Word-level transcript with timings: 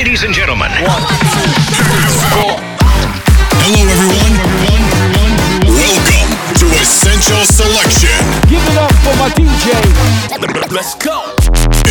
ladies 0.00 0.24
and 0.24 0.32
gentlemen. 0.32 0.72
Hello, 0.72 0.96
everyone. 3.68 4.32
Welcome 5.68 6.32
to 6.56 6.64
Essential 6.80 7.44
Selection. 7.44 8.16
Give 8.48 8.64
it 8.64 8.80
up 8.80 8.88
for 9.04 9.12
my 9.20 9.28
DJ. 9.36 9.76
Let's 10.72 10.96
go. 10.96 11.36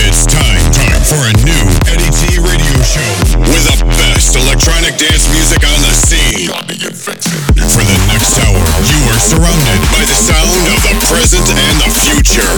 It's 0.02 0.26
time, 0.26 0.58
time 0.74 1.06
for 1.06 1.22
a 1.22 1.34
new 1.46 1.62
Eddy 1.86 2.10
T 2.10 2.42
radio 2.42 2.82
show 2.82 3.06
with 3.46 3.78
the 3.78 3.86
best 4.02 4.34
electronic 4.34 4.98
dance 4.98 5.30
music 5.30 5.62
on 5.70 5.78
the 5.86 5.94
scene. 5.94 6.50
For 6.50 7.86
the 7.86 7.98
next 8.10 8.42
hour, 8.42 8.58
you 8.90 9.06
are 9.06 9.22
surrounded 9.22 9.86
by 9.94 10.02
the 10.10 10.18
sound 10.18 10.50
of 10.66 10.82
the 10.82 10.98
present 11.06 11.46
and 11.46 11.78
the 11.78 11.94
future. 11.94 12.58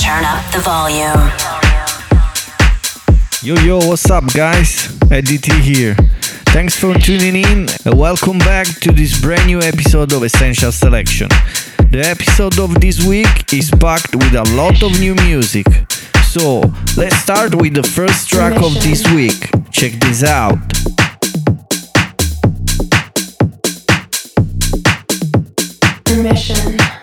Turn 0.00 0.24
up 0.24 0.40
the 0.56 0.64
volume. 0.64 1.65
Yo 3.46 3.54
yo, 3.58 3.78
what's 3.78 4.10
up 4.10 4.24
guys? 4.34 4.98
Eddy 5.08 5.38
T 5.38 5.52
here. 5.60 5.94
Thanks 6.46 6.74
for 6.74 6.94
tuning 6.94 7.36
in 7.36 7.68
and 7.84 7.96
welcome 7.96 8.40
back 8.40 8.66
to 8.80 8.90
this 8.90 9.20
brand 9.20 9.46
new 9.46 9.60
episode 9.60 10.12
of 10.12 10.24
Essential 10.24 10.72
Selection. 10.72 11.28
The 11.92 12.02
episode 12.04 12.58
of 12.58 12.80
this 12.80 13.06
week 13.06 13.52
is 13.52 13.70
packed 13.70 14.16
with 14.16 14.34
a 14.34 14.42
lot 14.56 14.82
of 14.82 14.98
new 14.98 15.14
music. 15.14 15.68
So, 16.24 16.58
let's 16.96 17.14
start 17.18 17.54
with 17.54 17.74
the 17.74 17.84
first 17.84 18.28
track 18.28 18.60
of 18.60 18.74
this 18.82 19.08
week. 19.12 19.48
Check 19.70 19.92
this 20.00 20.24
out. 20.24 20.58
Permission. 26.04 26.95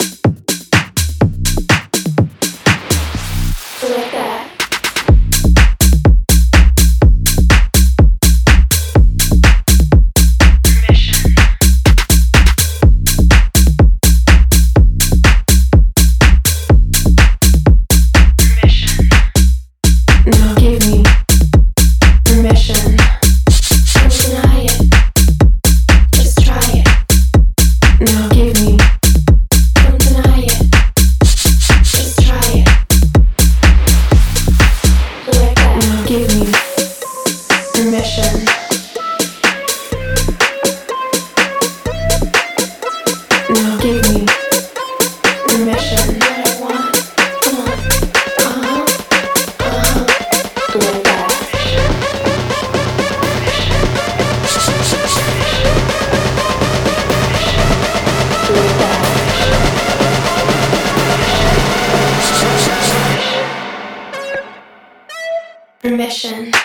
Permission. 65.94 66.63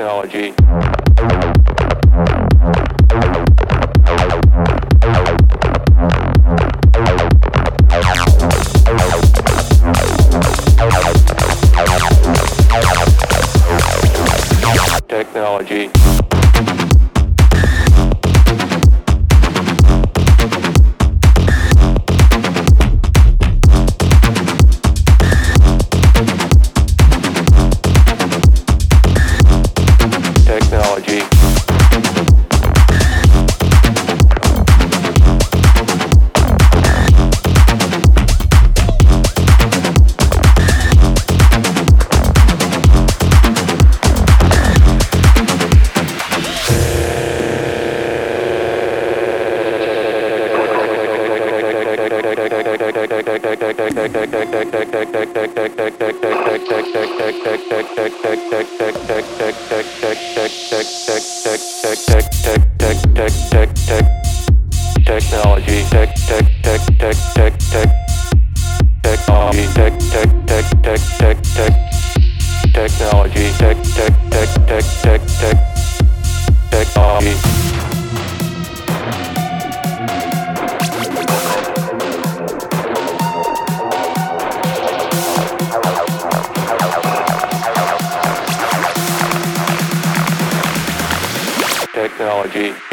Tech, 0.00 0.89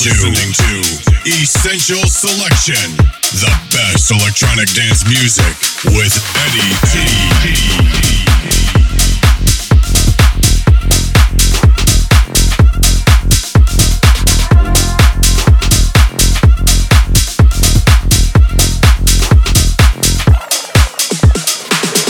to, 0.00 0.08
listening 0.08 0.52
to 0.54 0.80
Essential 1.26 2.02
Selection, 2.08 2.96
the 3.36 3.52
best 3.70 4.10
electronic 4.10 4.72
dance 4.72 5.04
music 5.06 5.44
with 5.92 6.16
Eddy 6.40 6.72
T. 6.88 7.04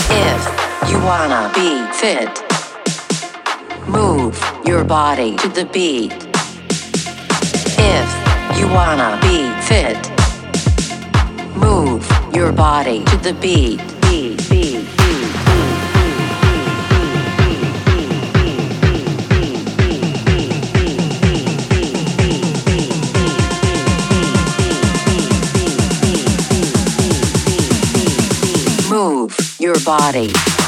If 0.09 0.89
you 0.89 0.97
wanna 1.03 1.51
be 1.53 1.83
fit. 1.99 2.31
Move 3.89 4.39
your 4.65 4.85
body 4.85 5.35
to 5.35 5.49
the 5.49 5.65
beat. 5.65 6.30
If 7.83 8.59
you 8.59 8.67
wanna 8.67 9.17
be 9.23 9.49
fit, 9.65 9.97
move 11.57 12.07
your 12.31 12.51
body 12.51 13.03
to 13.05 13.17
the 13.17 13.33
beat. 13.33 13.81
Move 28.89 29.57
your 29.59 29.79
body. 29.85 30.60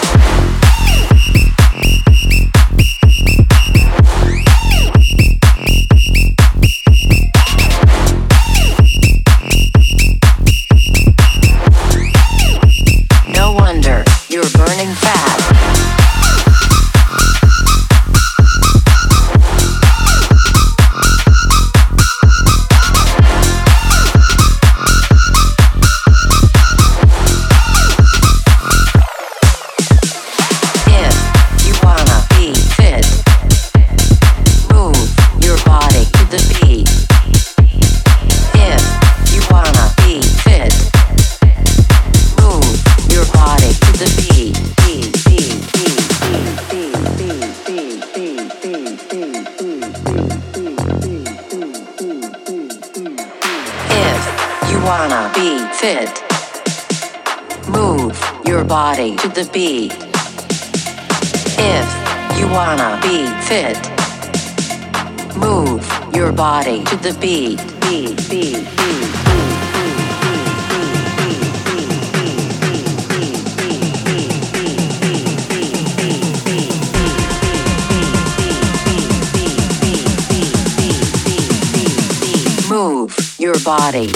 fit. 55.84 56.24
Move 57.68 58.16
your 58.46 58.64
body 58.64 59.18
to 59.18 59.28
the 59.28 59.44
beat. 59.52 59.92
If 61.60 61.88
you 62.40 62.48
wanna 62.48 62.98
be 63.04 63.28
fit, 63.50 63.78
move 65.36 65.84
your 66.16 66.32
body 66.32 66.86
to 66.86 66.96
the 66.96 67.14
beat. 67.20 67.60
Beat, 67.82 68.16
beat, 68.30 68.64
beat. 68.78 69.10
Move 82.70 83.12
your 83.38 83.60
body. 83.66 84.10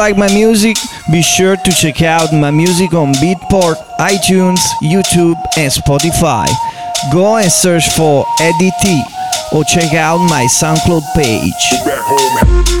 like 0.00 0.16
my 0.16 0.32
music, 0.32 0.78
be 1.12 1.20
sure 1.20 1.56
to 1.56 1.70
check 1.72 2.00
out 2.00 2.32
my 2.32 2.50
music 2.50 2.94
on 2.94 3.12
Beatport, 3.20 3.76
iTunes, 3.98 4.58
YouTube, 4.82 5.36
and 5.58 5.70
Spotify. 5.70 6.48
Go 7.12 7.36
and 7.36 7.52
search 7.52 7.90
for 7.90 8.24
Eddy 8.40 8.70
T 8.80 9.02
or 9.52 9.62
check 9.62 9.92
out 9.92 10.16
my 10.16 10.46
SoundCloud 10.46 11.02
page. 11.14 12.79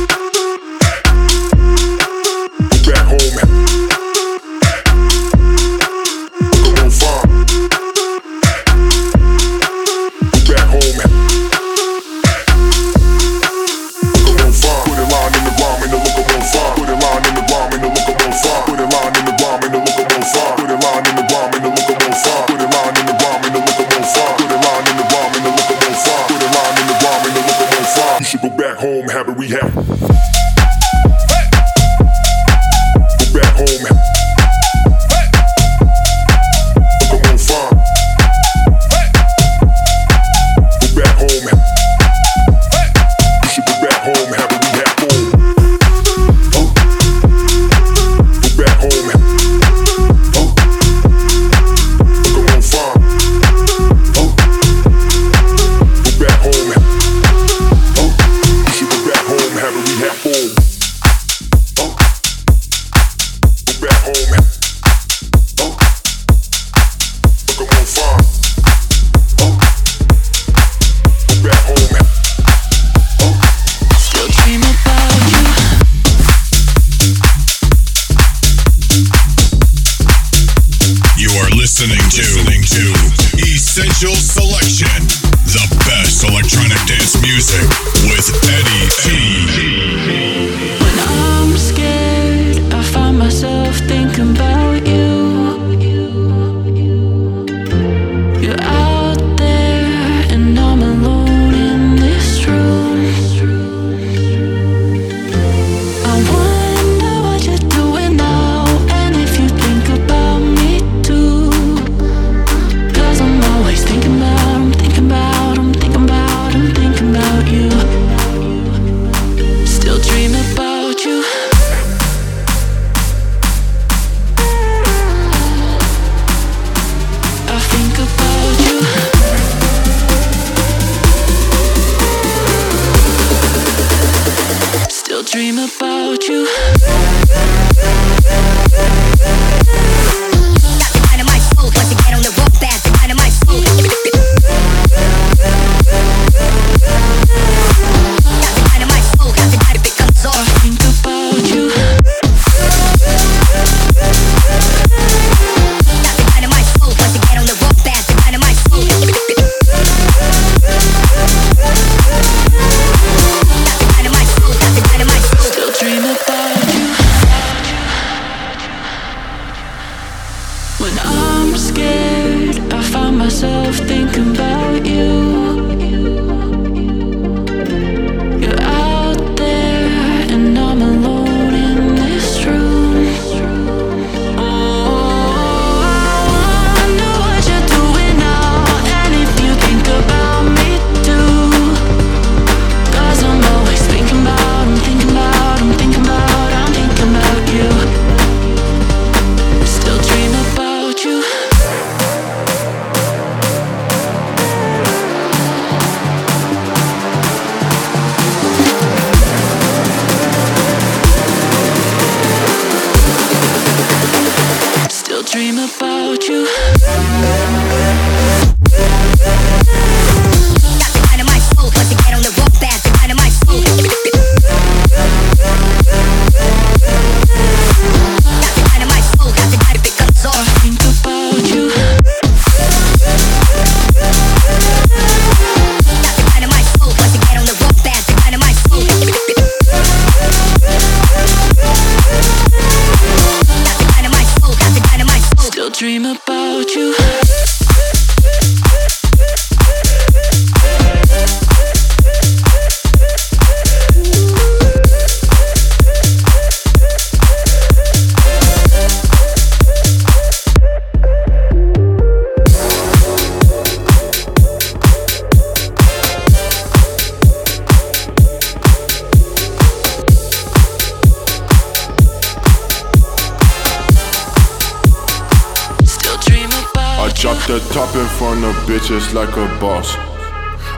Like 279.12 279.36
a 279.36 279.46
boss. 279.60 279.96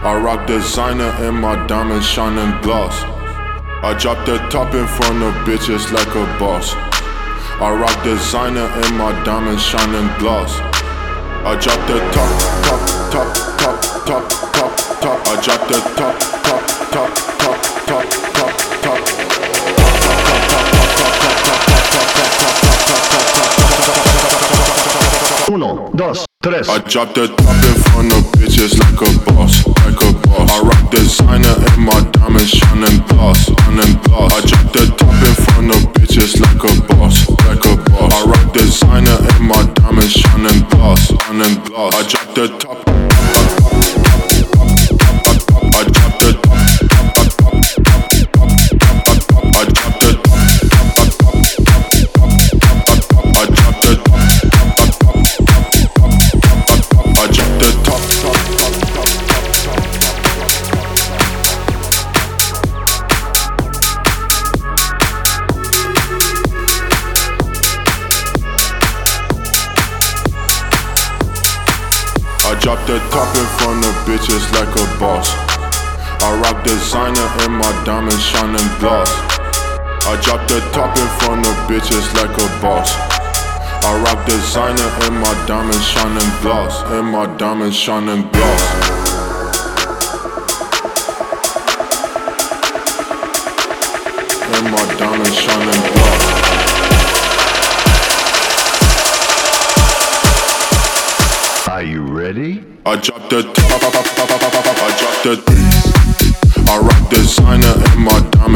I 0.03 0.19
rock 0.23 0.47
designer 0.47 1.11
and 1.21 1.37
my 1.37 1.67
diamonds 1.67 2.07
shining 2.07 2.61
gloss. 2.63 2.95
I 3.85 3.97
drop 3.99 4.25
the 4.27 4.39
top 4.49 4.75
in 4.75 4.87
front 4.87 5.23
of 5.23 5.35
bitches 5.47 5.93
like 5.93 6.09
a 6.15 6.25
boss. 6.39 6.73
I 7.61 7.73
rock 7.75 8.03
designer 8.05 8.67
and 8.67 8.97
my 8.97 9.13
diamonds 9.25 9.63
shining 9.63 10.09
gloss. 10.19 10.59
I 11.45 11.59
drop 11.61 11.81
the 11.89 11.99
top, 12.13 12.33
top, 12.65 12.83
top, 13.13 13.29
top, 13.59 13.83
top, 14.07 14.31
top, 14.53 15.01
top. 15.01 15.29
I 15.29 15.41
drop 15.43 15.69
the 15.69 15.81
top, 15.97 16.19
top, 16.43 16.91
top, 16.91 17.32
tres. 26.43 26.69
I 26.69 26.79
drop 26.81 27.15
the 27.15 27.29
top 27.29 27.65
in 27.65 27.83
front 27.85 28.13
of 28.13 28.25
bitches 28.33 28.79
like 28.79 29.01
a 29.01 29.33
boss, 29.33 29.67
like 29.67 29.67
a 29.67 29.71
boss. 29.71 29.72
Designer 76.93 77.29
and 77.41 77.55
my 77.57 77.85
diamonds 77.87 78.21
shining 78.21 78.69
gloss. 78.79 79.09
I 80.05 80.21
drop 80.21 80.47
the 80.47 80.61
top 80.77 80.95
in 80.99 81.09
front 81.21 81.47
of 81.47 81.55
bitches 81.65 82.05
like 82.21 82.37
a 82.37 82.49
boss. 82.61 82.93
I 83.83 83.97
rock 84.05 84.27
designer 84.27 84.91
and 85.07 85.17
my 85.19 85.33
diamonds 85.47 85.87
shining 85.89 86.31
gloss. 86.43 86.83
And 86.93 87.09
my 87.11 87.25
diamonds 87.39 87.79
shining 87.79 88.29
gloss. 88.31 88.63
And 94.53 94.71
my 94.71 94.85
diamonds 94.99 95.39
shining 95.41 95.83
gloss. 95.95 96.23
Are 101.69 101.83
you 101.83 102.03
ready? 102.03 102.63
I 102.85 102.97
drop 102.97 103.31
the 103.31 103.45
top, 103.45 103.83
I 103.83 104.91
drop 105.01 105.47
the 105.47 105.62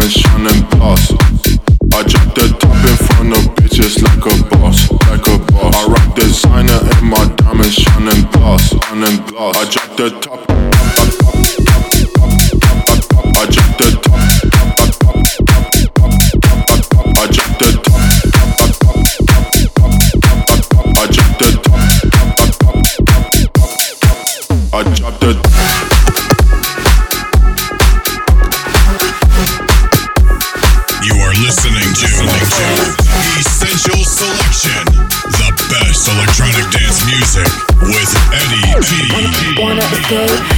diamonds 0.07 0.21
shining 0.21 0.71
gloss. 0.71 1.11
I 1.93 2.03
drop 2.03 2.35
the 2.35 2.57
top 2.61 2.77
in 2.77 2.97
front 3.07 3.37
of 3.37 3.55
bitches 3.57 4.03
like 4.03 4.25
a 4.25 4.57
boss, 4.57 4.91
like 5.09 5.27
a 5.27 5.53
boss. 5.53 5.75
I 5.75 5.87
rock 5.87 6.15
designer 6.15 6.81
and 6.97 7.11
my 7.11 7.35
diamonds 7.37 7.75
shining 7.75 8.31
gloss, 8.31 8.69
shining 8.69 9.25
gloss. 9.27 9.57
I 9.57 9.71
drop 9.71 9.97
the 9.97 10.11
top. 10.21 10.46
T. 40.09 40.56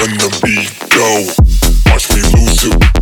When 0.00 0.18
the 0.18 0.40
beat 0.42 0.90
go, 0.90 1.59
watch 2.68 2.99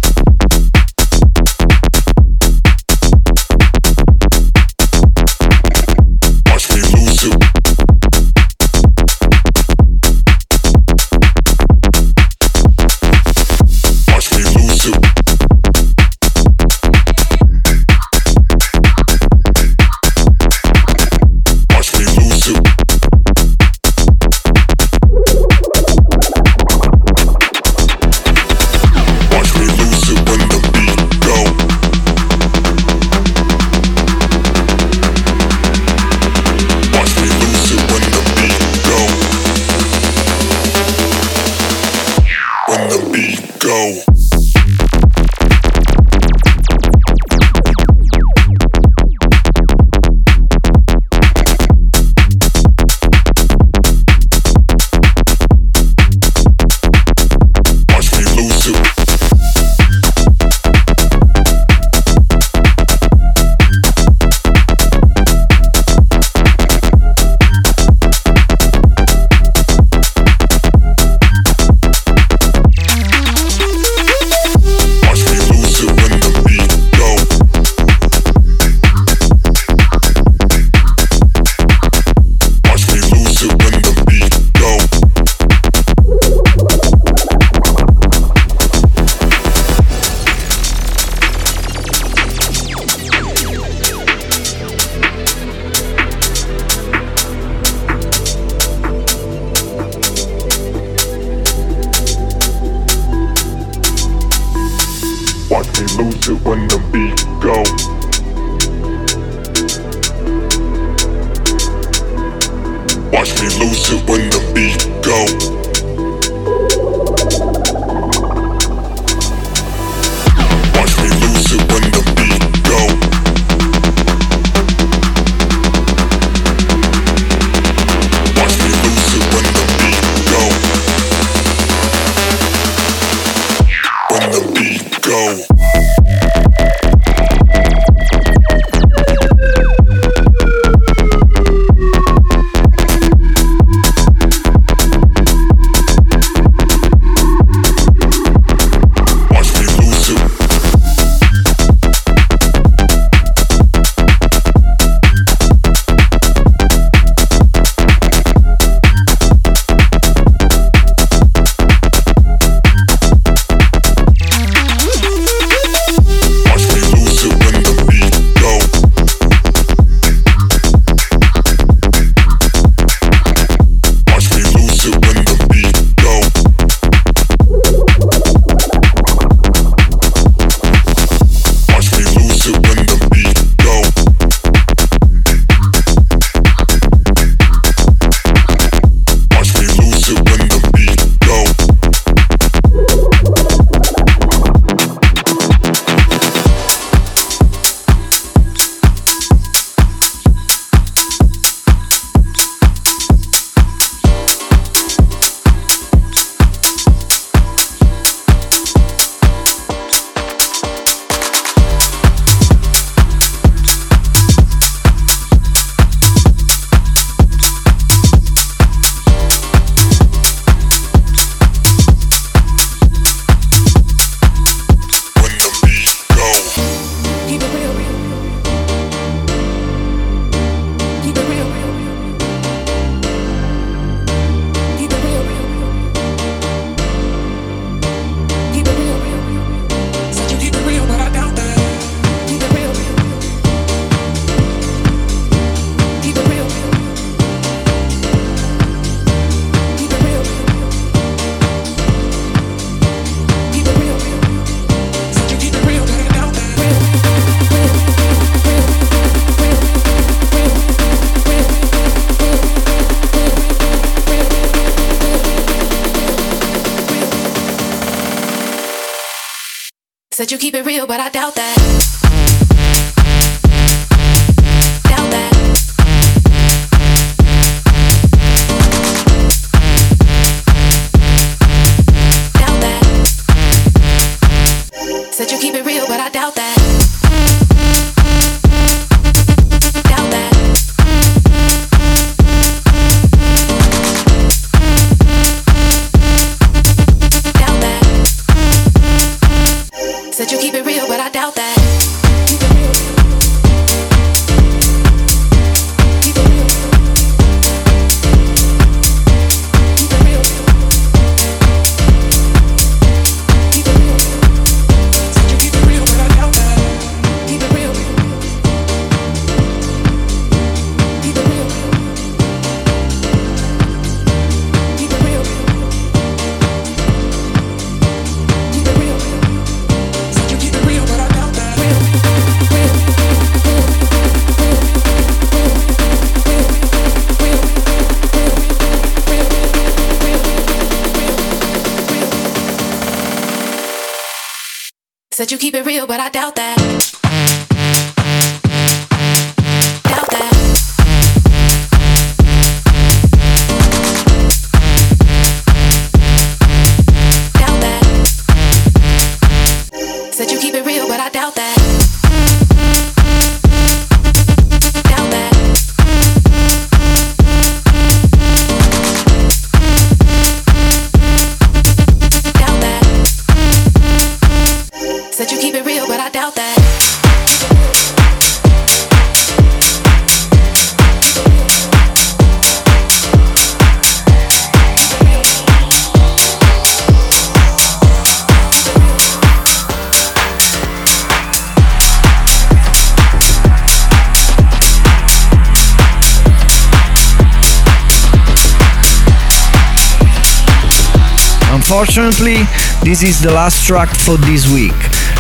Unfortunately, 401.71 402.39
this 402.83 403.03
is 403.03 403.21
the 403.21 403.31
last 403.31 403.67
track 403.67 403.91
for 403.95 404.17
this 404.17 404.51
week. 404.51 404.73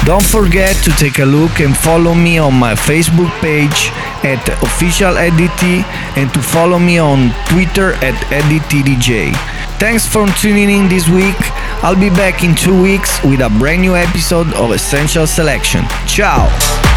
Don't 0.07 0.25
forget 0.25 0.75
to 0.83 0.91
take 0.93 1.19
a 1.19 1.25
look 1.27 1.61
and 1.61 1.77
follow 1.77 2.15
me 2.15 2.39
on 2.39 2.55
my 2.55 2.73
Facebook 2.73 3.29
page 3.43 3.93
at 4.25 4.41
Official 4.63 5.13
OfficialEddyT 5.13 5.85
and 6.17 6.33
to 6.33 6.41
follow 6.41 6.79
me 6.79 6.97
on 6.97 7.35
Twitter 7.51 7.93
at 8.01 8.15
EddyTDeeJay. 8.33 9.37
Thanks 9.79 10.07
for 10.07 10.27
tuning 10.41 10.71
in 10.71 10.89
this 10.89 11.07
week. 11.11 11.37
I'll 11.85 12.01
be 12.01 12.09
back 12.09 12.43
in 12.43 12.55
two 12.55 12.83
weeks 12.83 13.23
with 13.23 13.43
a 13.43 13.51
brand 13.59 13.83
new 13.83 13.95
episode 13.95 14.51
of 14.55 14.71
Essential 14.71 15.27
Selection. 15.27 15.85
Ciao! 16.07 16.88